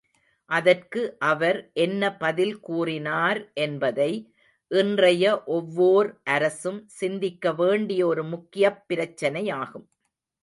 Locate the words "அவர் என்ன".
1.19-2.17